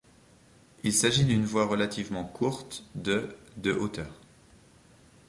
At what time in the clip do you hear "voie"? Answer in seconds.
1.45-1.67